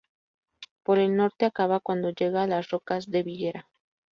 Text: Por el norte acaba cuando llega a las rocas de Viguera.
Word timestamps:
Por 0.81 0.97
el 0.97 1.15
norte 1.15 1.45
acaba 1.45 1.79
cuando 1.79 2.09
llega 2.09 2.41
a 2.41 2.47
las 2.47 2.71
rocas 2.71 3.11
de 3.11 3.21
Viguera. 3.21 3.69